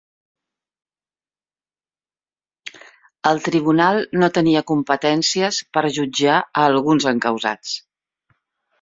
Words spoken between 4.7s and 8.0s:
competències per jutjar a alguns encausats